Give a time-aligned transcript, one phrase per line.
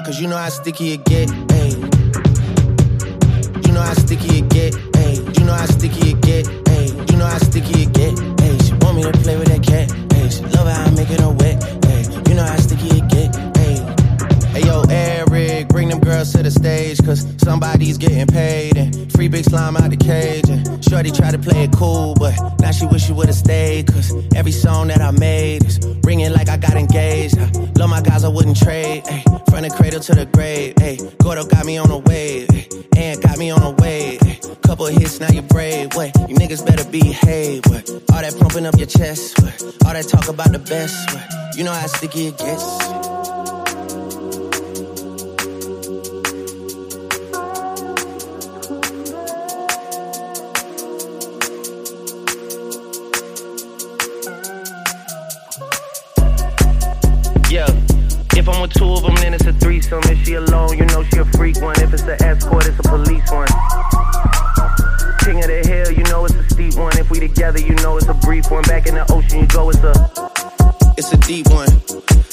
[0.00, 1.28] cause you know how sticky it get.
[1.28, 1.93] Ayy.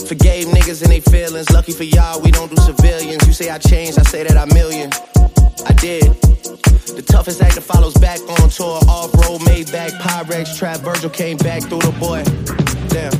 [0.08, 1.50] Forgave niggas and they feelings.
[1.52, 3.26] Lucky for y'all, we don't do civilians.
[3.26, 4.90] You say I changed, I say that I'm million.
[5.66, 6.04] I did.
[6.96, 8.80] The toughest actor follows back on tour.
[8.88, 10.80] Off road, made back, Pyrex trap.
[10.82, 12.24] Virgil came back through the boy.
[12.90, 13.14] Damn.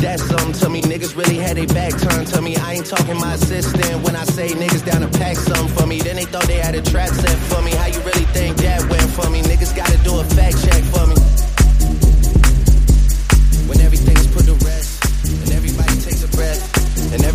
[0.00, 0.80] That's something to me.
[0.80, 2.56] Niggas really had they back turned to me.
[2.56, 4.02] I ain't talking my assistant.
[4.02, 6.74] When I say niggas down to pack something for me, then they thought they had
[6.74, 7.72] a trap set for me.
[7.72, 9.42] How you really think that went for me?
[9.42, 11.16] Niggas gotta do a fact check for me.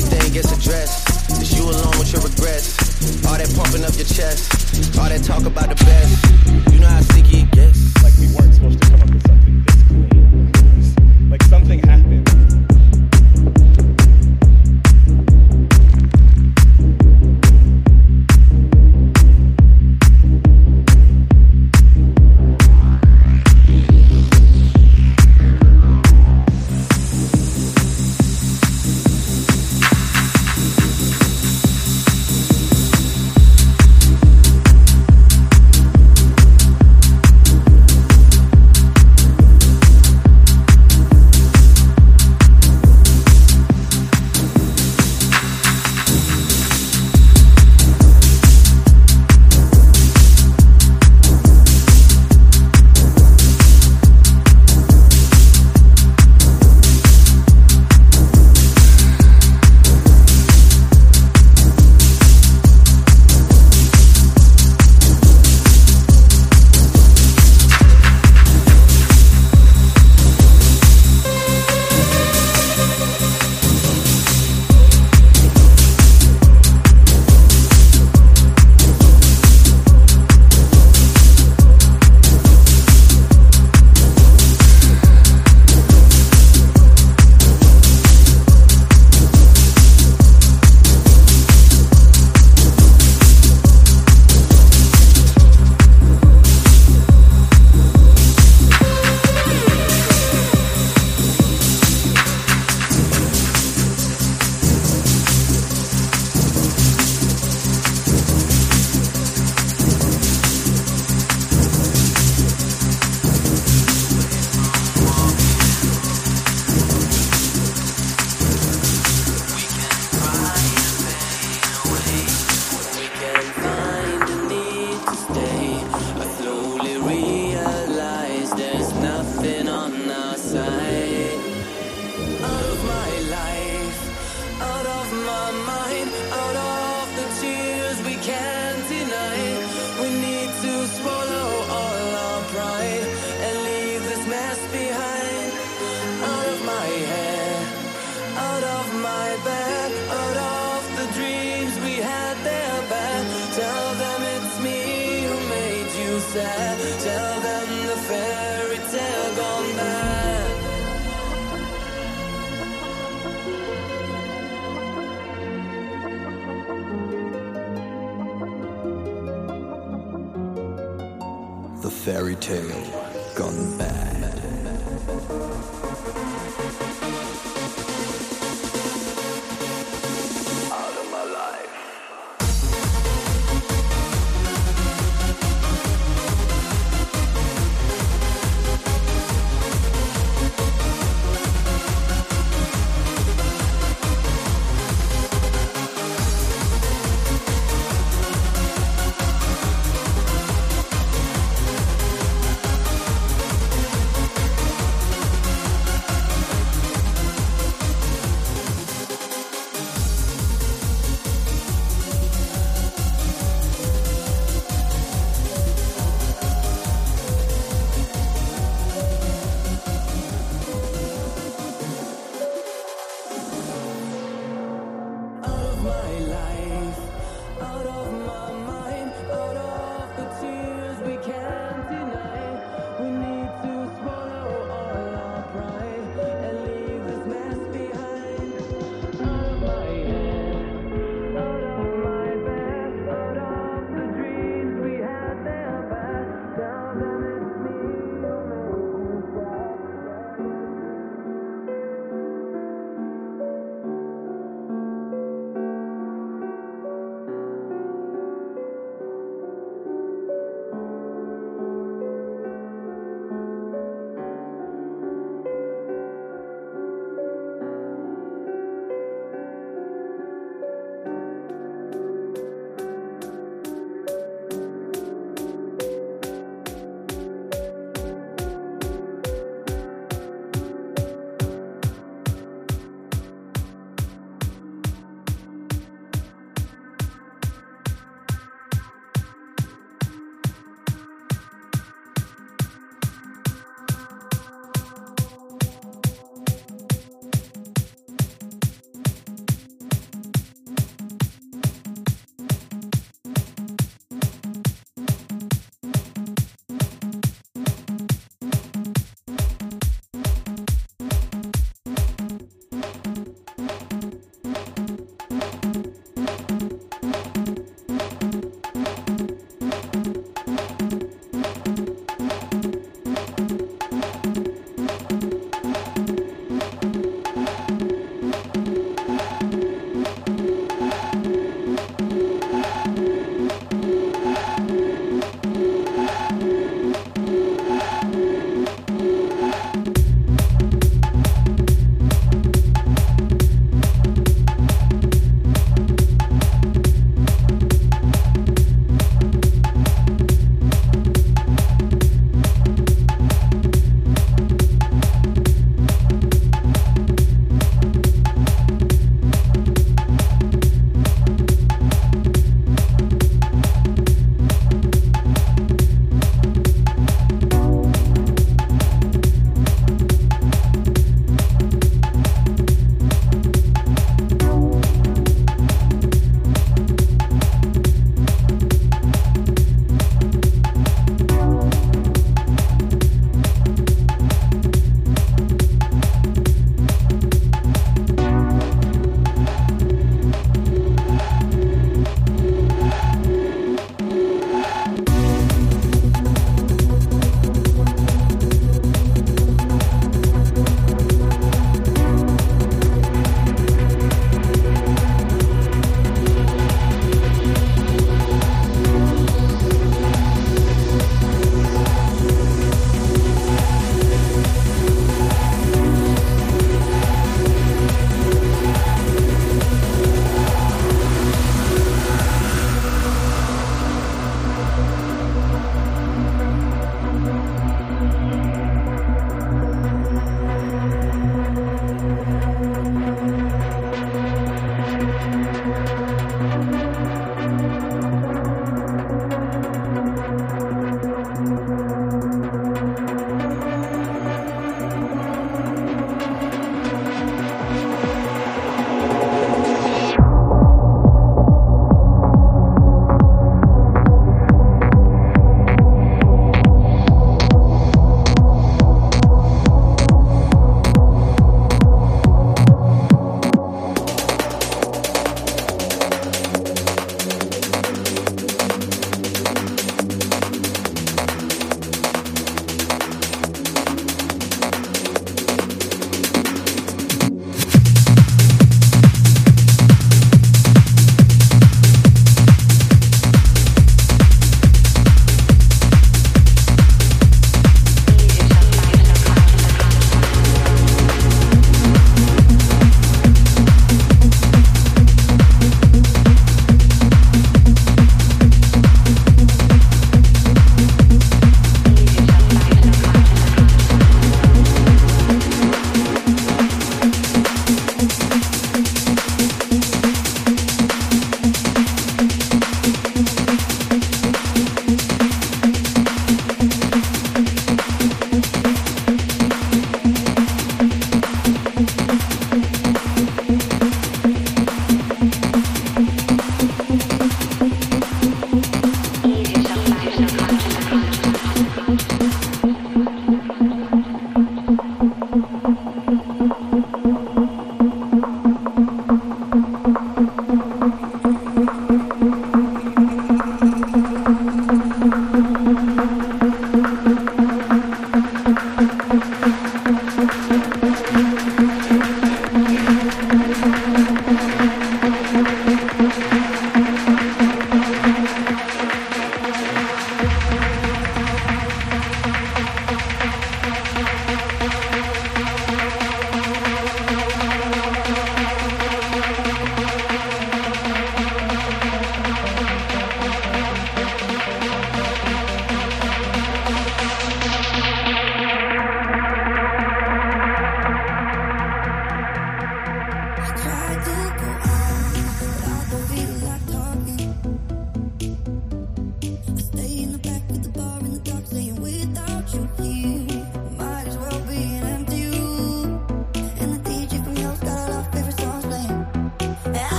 [0.00, 1.08] everything gets addressed.
[1.40, 3.26] It's you alone with your regrets.
[3.26, 4.98] All that pumping up your chest.
[4.98, 6.72] All that talk about the best.
[6.72, 8.02] You know how sticky it gets.
[8.02, 8.79] Like we weren't supposed to.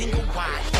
[0.00, 0.79] Single wide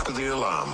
[0.00, 0.70] after the alarm.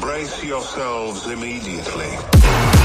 [0.00, 2.79] Brace yourselves immediately.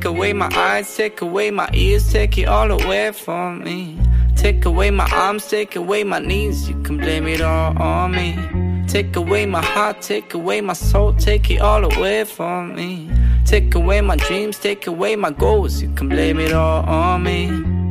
[0.00, 3.98] Take away my eyes, take away my ears, take it all away from me.
[4.34, 8.34] Take away my arms, take away my knees, you can blame it all on me.
[8.88, 13.10] Take away my heart, take away my soul, take it all away from me.
[13.44, 17.48] Take away my dreams, take away my goals, you can blame it all on me.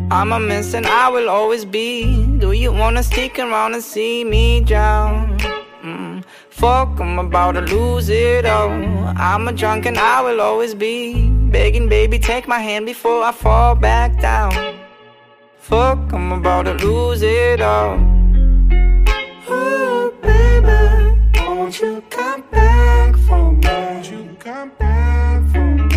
[0.10, 2.26] I'm a mess and I will always be.
[2.40, 5.38] Do you wanna stick around and see me drown?
[5.84, 6.24] Mm.
[6.50, 8.72] Fuck, I'm about to lose it all.
[9.16, 11.39] I'm a drunk and I will always be.
[11.52, 14.52] Begging, baby, take my hand before I fall back down.
[15.58, 17.98] Fuck, I'm about to lose it all.
[19.50, 23.68] Ooh, baby, won't you come back for me?
[23.68, 25.96] Won't you come back for me?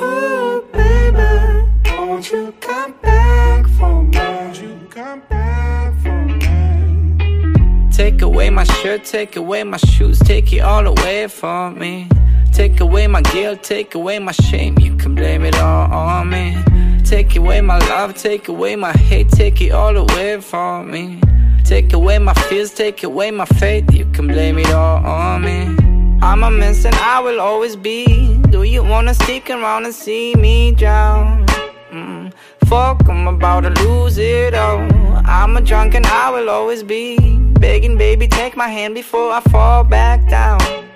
[0.00, 4.18] Ooh, baby, won't you come back for me?
[4.18, 7.90] Won't you come back for me?
[7.92, 12.08] Take away my shirt, take away my shoes, take it all away from me.
[12.58, 16.56] Take away my guilt, take away my shame, you can blame it all on me.
[17.04, 21.20] Take away my love, take away my hate, take it all away from me.
[21.62, 25.76] Take away my fears, take away my faith, you can blame it all on me.
[26.20, 28.38] I'm a mess and I will always be.
[28.50, 31.46] Do you wanna stick around and see me drown?
[31.92, 32.32] Mm.
[32.64, 34.80] Fuck, I'm about to lose it all.
[35.24, 37.38] I'm a drunk and I will always be.
[37.60, 40.87] Begging, baby, take my hand before I fall back down.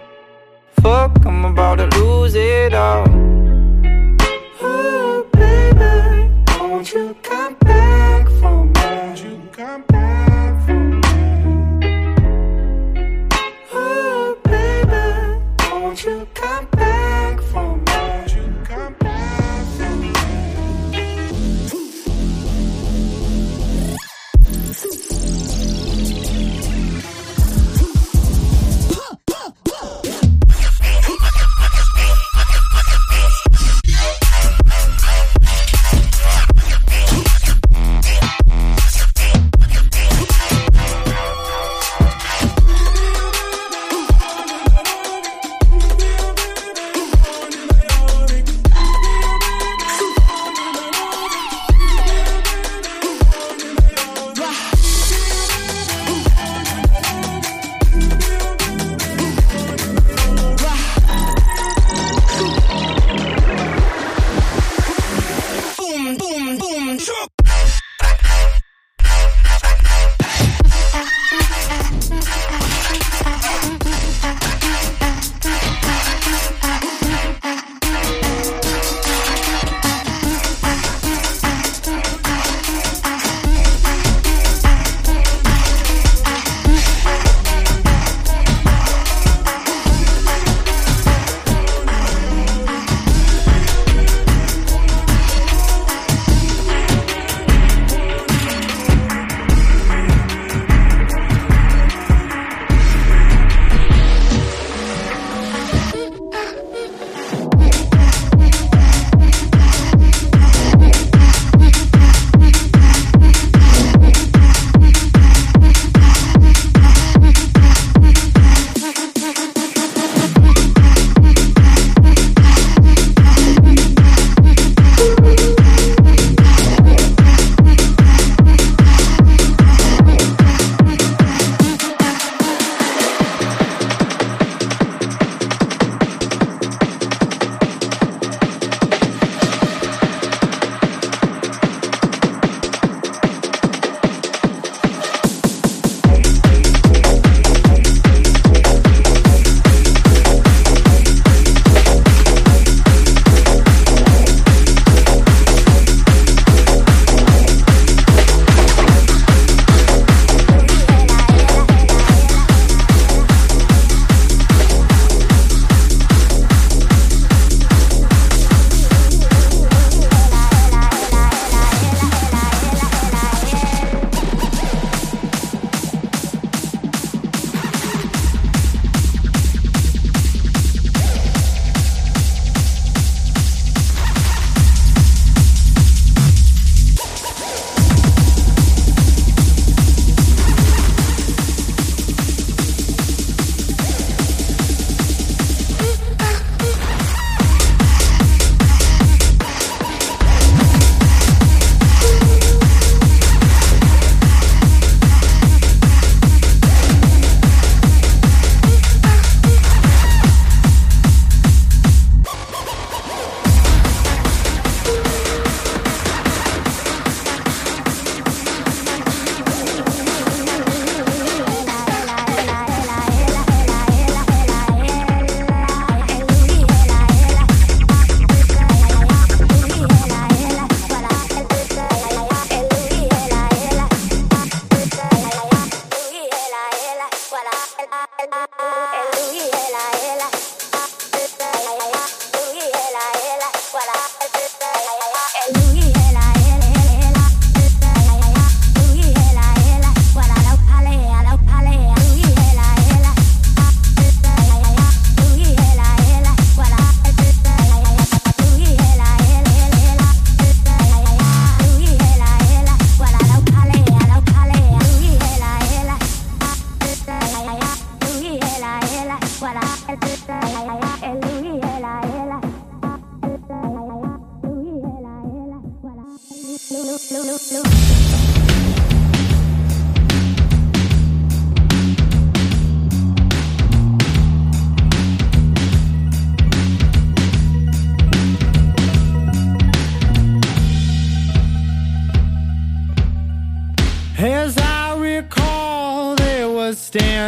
[0.83, 3.07] Fuck, I'm about to lose it all.
[4.65, 7.72] Ooh, baby, won't you come back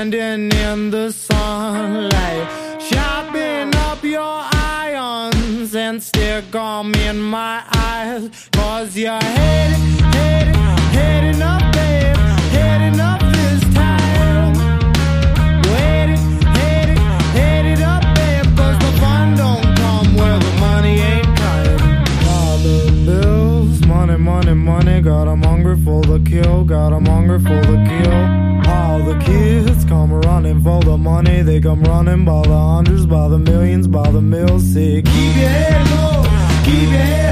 [0.05, 0.54] London
[33.35, 35.05] the millions, by the music.
[35.07, 36.23] Keep your head low,
[36.65, 37.24] keep your head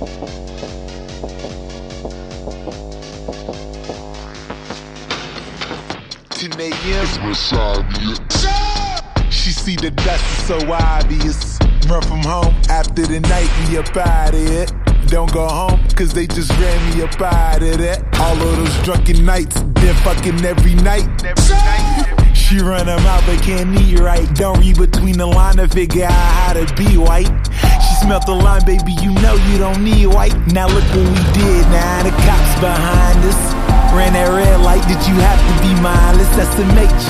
[0.00, 0.08] 10
[6.58, 6.72] a.m.
[9.30, 11.58] She see the dust is so obvious.
[11.86, 14.72] Run from home after the night, we up out of it.
[15.08, 18.02] Don't go home, cause they just ran me up out of that.
[18.20, 21.04] All of those drunken nights, been fucking every night.
[22.34, 24.26] She run them out, but can't eat right.
[24.34, 27.39] Don't read between the line to figure out how to be white.
[28.00, 30.32] Smelt the line, baby, you know you don't need white.
[30.56, 33.40] Now look what we did, now the cops behind us.
[33.92, 36.32] Ran that red light, did you have to be mindless?
[36.32, 37.04] SMH.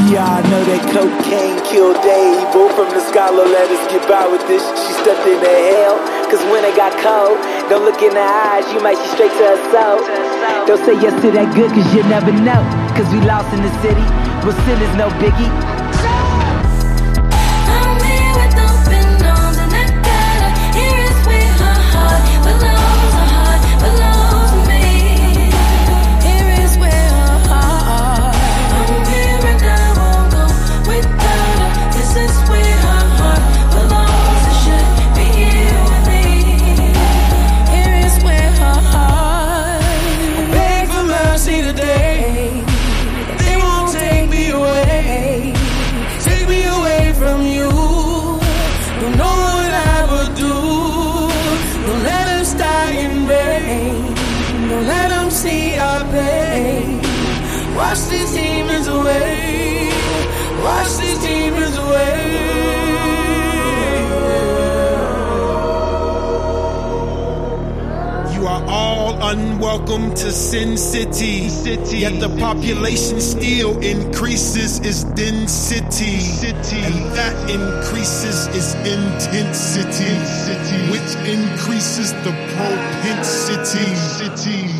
[0.00, 2.40] We all know that cocaine killed Dave.
[2.56, 4.64] Bull from the scholar, let us get by with this.
[4.64, 6.00] She stepped in the hell,
[6.32, 7.36] cause when it got cold,
[7.68, 10.00] don't look in her eyes, you might see straight to her soul.
[10.64, 12.64] Don't say yes to that good, cause you never know.
[12.96, 14.06] Cause we lost in the city,
[14.40, 15.63] but sin is no biggie.
[72.04, 76.20] Yet the population still increases its density.
[76.84, 80.12] And that increases its intensity.
[80.92, 83.88] Which increases the propensity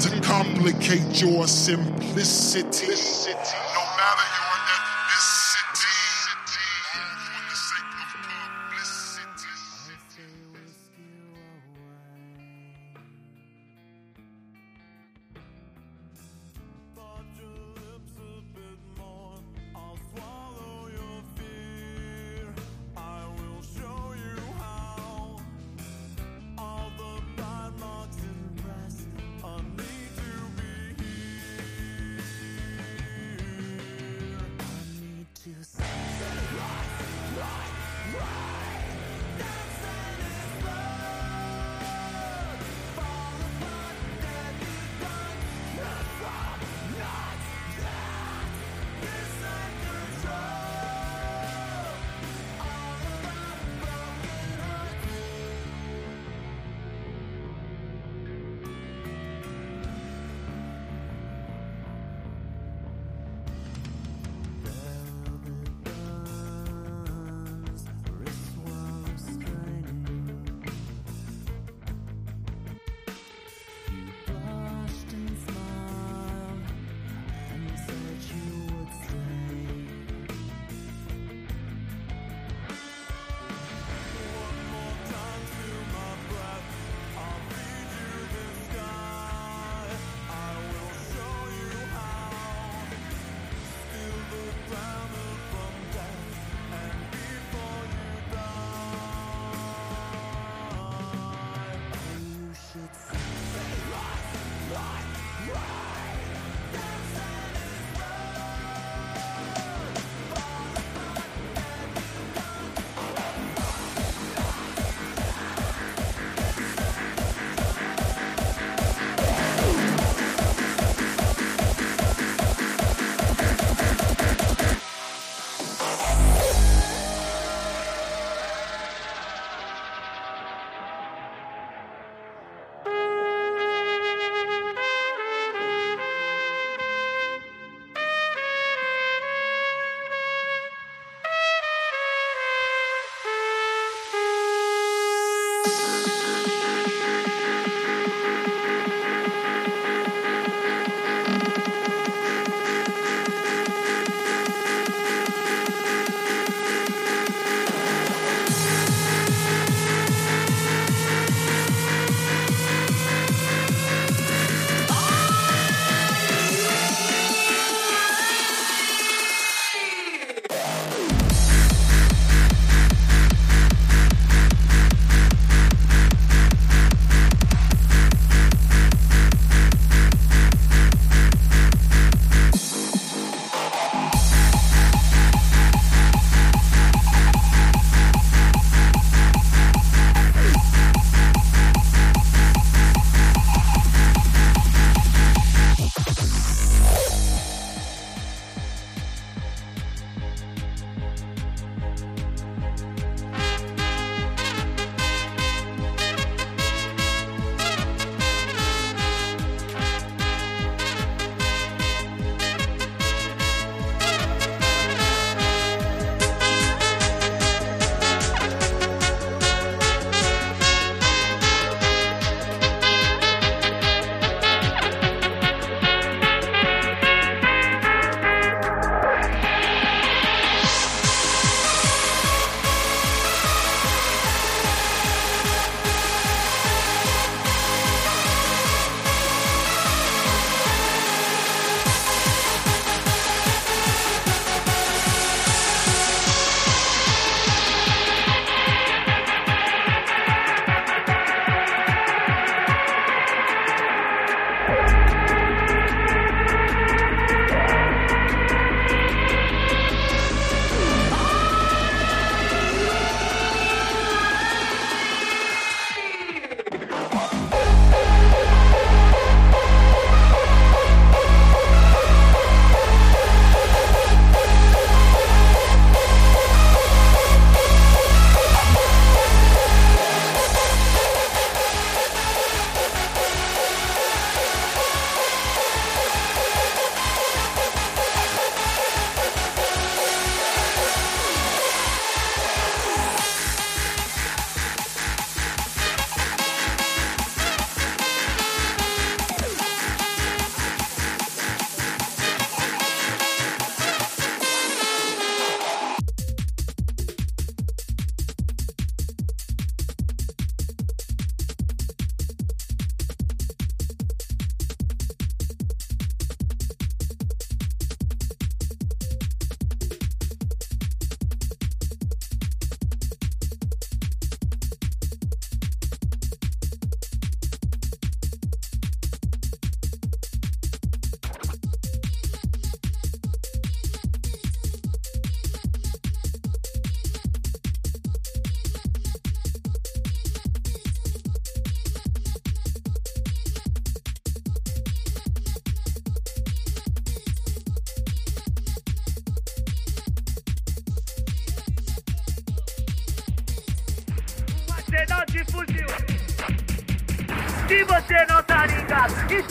[0.05, 2.93] to complicate your simplicity.
[2.93, 4.43] No matter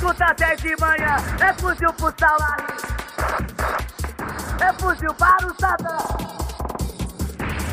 [0.04, 1.16] escuta até de manhã.
[1.40, 2.68] É fuzil pro salário.
[4.60, 5.98] É fuzil para o satã.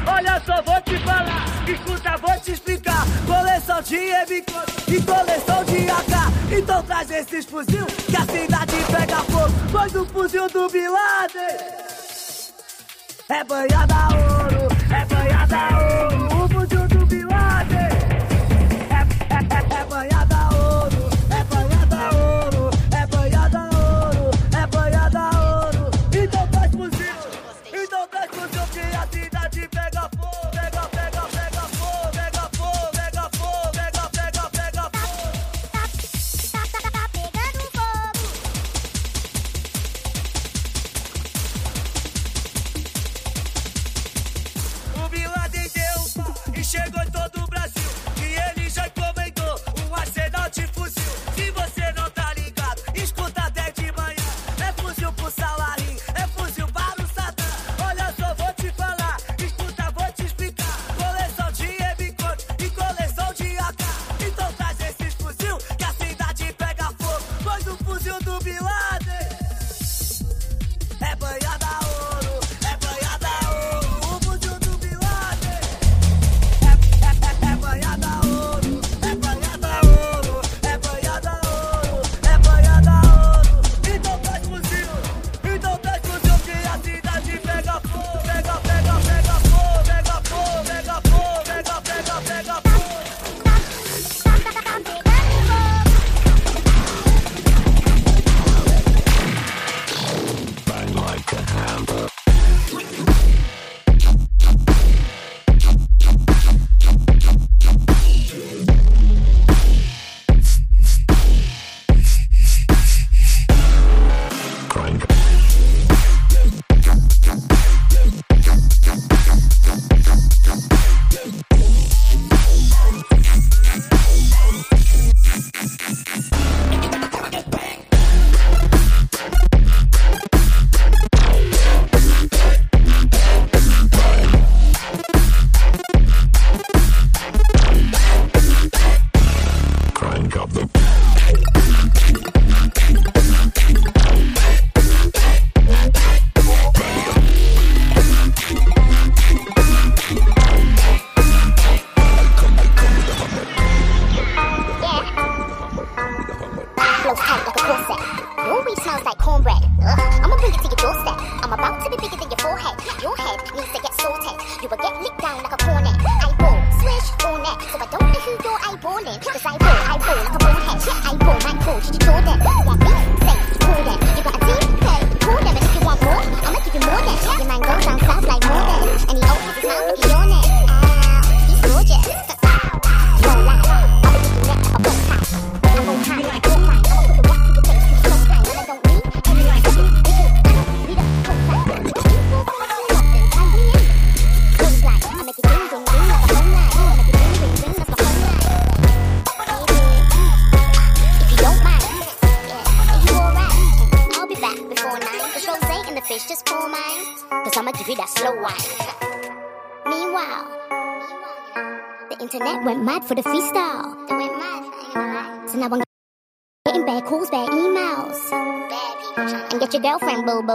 [0.07, 3.05] Olha só, vou te falar, escuta, vou te explicar.
[3.27, 6.57] Coleção de MK e coleção de AK.
[6.57, 9.53] Então traz esses fuzil que a cidade pega fogo.
[9.73, 10.87] Pois o fuzil do Bin
[13.29, 16.30] é banhada ouro, é banhada ouro.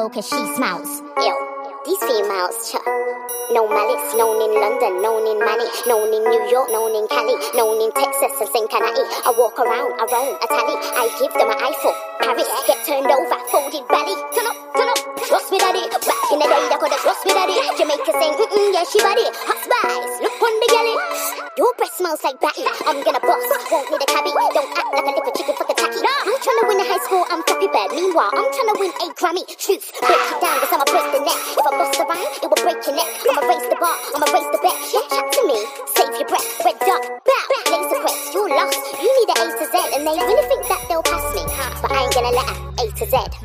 [0.09, 1.01] cause she smiles.
[1.17, 1.33] Yo,
[1.85, 2.79] these females, cha.
[3.53, 7.37] No malice, known in London, known in Manny, known in New York, known in Cali,
[7.53, 9.05] known in Texas and Cincinnati.
[9.21, 11.93] I walk around, I roam, I tally, I give them an eyeful.
[12.21, 14.17] Paris, get turned over, folded belly.
[14.33, 14.99] Turn up, turn up,
[15.29, 15.85] trust me daddy.
[15.89, 17.55] Back in the day, I could've trust me daddy.
[17.77, 19.25] Jamaica saying, mm-mm, yeah, she body.
[19.45, 20.95] Hot spice, look on the galley.
[21.57, 22.65] Your breath smells like batty.
[22.89, 24.04] I'm gonna bust, won't need
[27.95, 29.43] Meanwhile, I'm trying to win a Grammy.
[29.55, 31.39] Shoots, break it down, cause I'ma break the neck.
[31.55, 33.07] If I bust a rhyme, it will break your neck.
[33.23, 34.75] I'ma raise the bar, I'ma raise the bet.
[35.15, 35.59] Don't to me,
[35.95, 36.47] save your breath.
[36.65, 38.79] Red dot, bow, laser quest, you're lost.
[38.99, 41.43] You need an A to Z, and they really think that they'll pass me.
[41.81, 43.44] But I ain't gonna let her A to Z.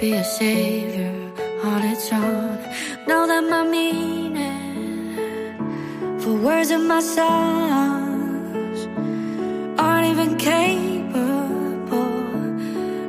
[0.00, 1.12] be a savior
[1.64, 2.58] on its own.
[3.08, 5.56] Know that my meaning
[6.20, 8.86] for words in my songs
[9.76, 12.14] aren't even capable.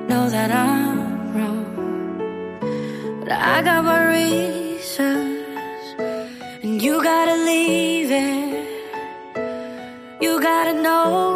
[0.10, 5.46] Know that I'm wrong, but I got my reasons,
[6.64, 8.66] and you gotta leave it.
[10.22, 11.29] You gotta know.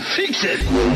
[0.00, 0.87] fix it.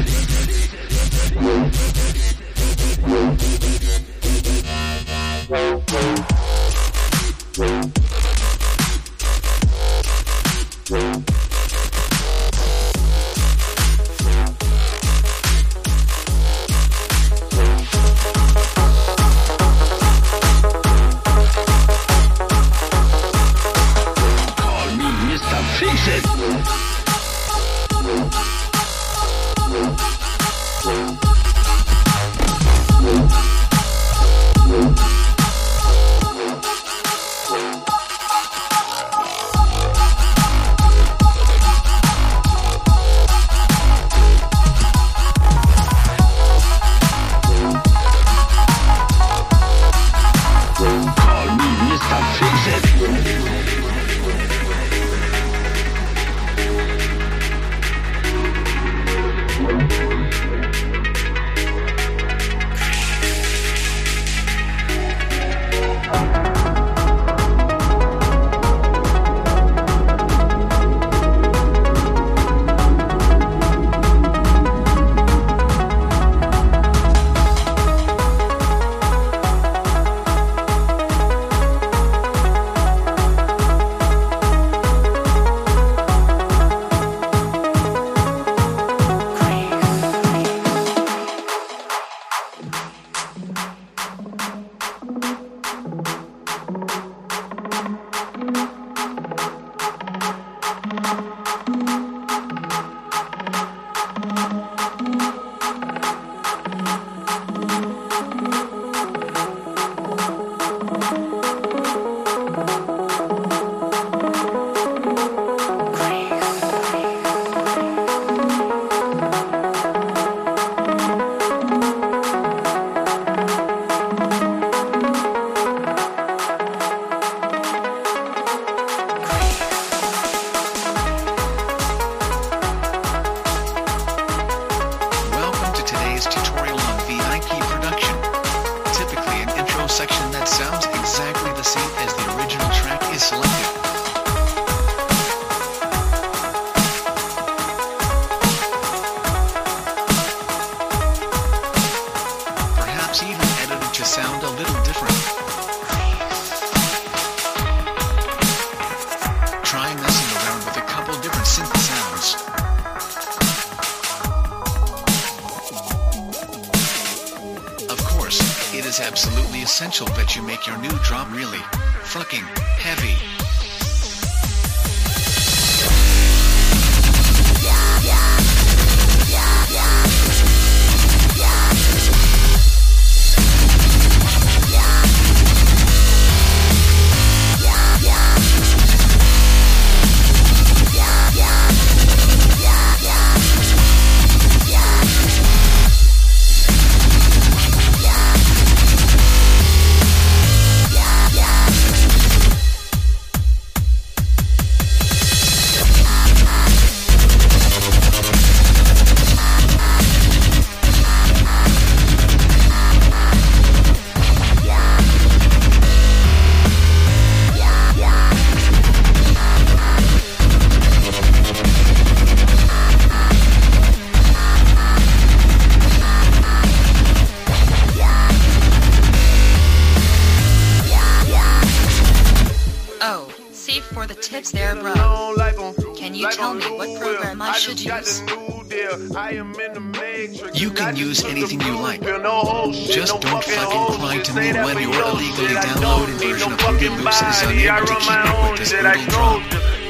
[245.38, 249.06] Your illegally downloaded version of Google Books is unable to keep up with this brutal
[249.08, 249.40] drop.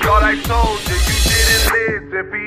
[0.03, 2.11] Thought I told you, you didn't listen.
[2.13, 2.47] Pieri,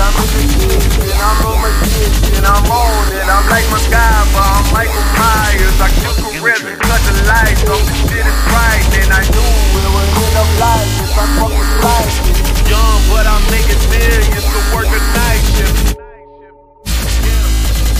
[0.00, 3.24] I'm in the kitchen, I'm a magician, I'm on it.
[3.24, 5.76] I'm like MacGyver, I'm Michael Myers.
[5.80, 7.82] I kill gorillas, cut the lights off.
[7.84, 9.10] This shit is frightening.
[9.12, 9.48] I knew
[9.80, 11.12] it would end up like this.
[11.16, 12.36] I fucking like it.
[12.68, 15.96] Young, but I'm making millions to work a night shift.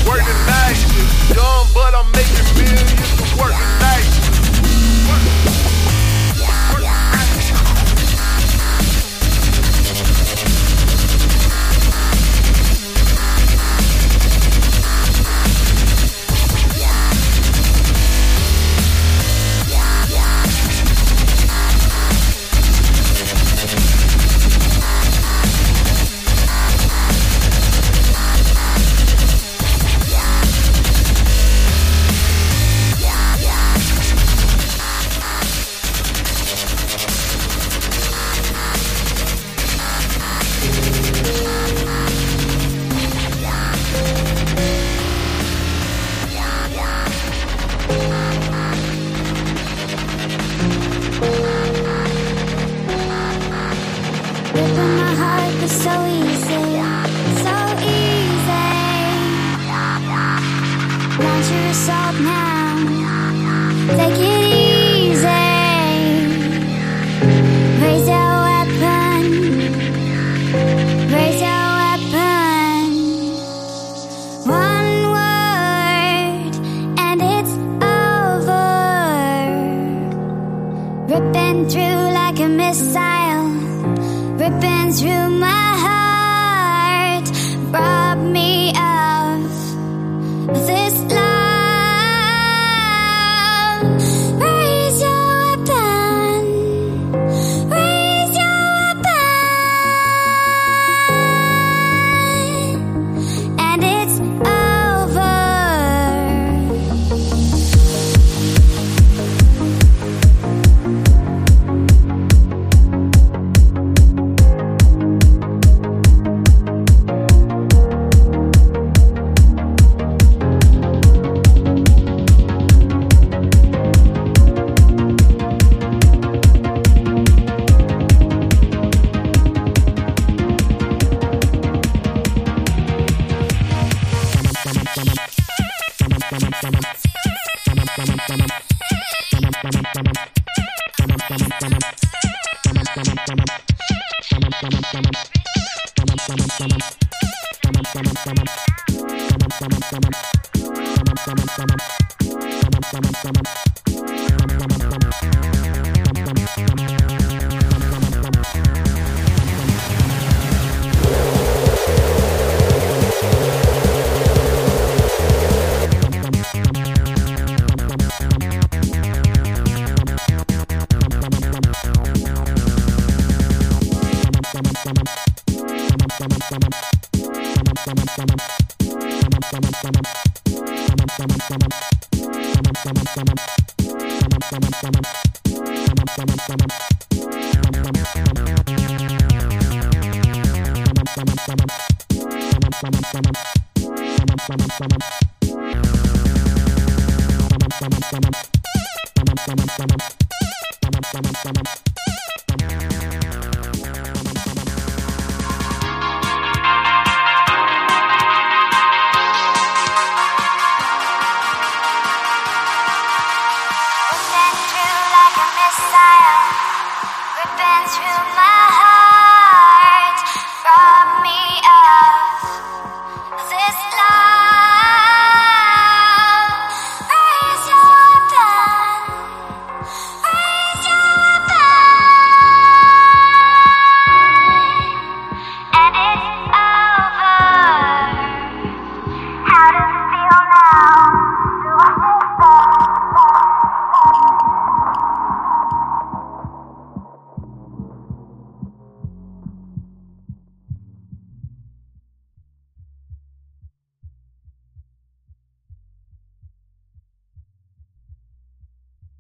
[0.08, 1.36] Work a night shift.
[1.36, 3.83] Young, but I'm making millions to work a night shift.